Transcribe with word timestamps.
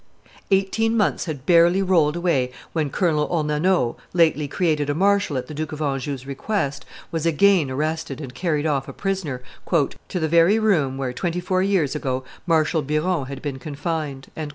Eighteen 0.49 0.97
months 0.97 1.25
had 1.25 1.45
barely 1.45 1.83
rolled 1.83 2.15
away 2.15 2.51
when 2.73 2.89
Colonel 2.89 3.27
Ornano, 3.27 3.97
lately 4.13 4.47
created 4.47 4.89
a 4.89 4.95
marshal 4.95 5.37
at 5.37 5.45
the 5.45 5.53
Duke 5.53 5.71
of 5.73 5.79
Anjou's 5.79 6.25
request, 6.25 6.87
was 7.11 7.27
again 7.27 7.69
arrested 7.69 8.19
and 8.19 8.33
carried 8.33 8.65
off 8.65 8.87
a 8.87 8.93
prisoner 8.93 9.43
"to 9.69 10.19
the 10.19 10.27
very 10.27 10.57
room 10.57 10.97
where, 10.97 11.13
twenty 11.13 11.39
four 11.39 11.61
years 11.61 11.93
ago, 11.95 12.23
Marshal 12.47 12.81
Biron 12.81 13.27
had 13.27 13.43
been 13.43 13.59
confined." 13.59 14.29